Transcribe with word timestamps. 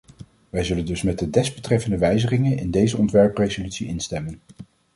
Wij 0.49 0.63
zullen 0.63 0.85
dus 0.85 1.01
met 1.01 1.19
de 1.19 1.29
desbetreffende 1.29 1.97
wijzigingen 1.97 2.57
in 2.57 2.71
deze 2.71 2.97
ontwerpresolutie 2.97 3.87
instemmen. 3.87 4.41